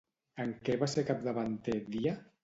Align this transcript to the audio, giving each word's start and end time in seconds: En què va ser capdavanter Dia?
En 0.43 0.53
què 0.69 0.77
va 0.83 0.87
ser 0.93 1.03
capdavanter 1.09 1.75
Dia? 1.97 2.15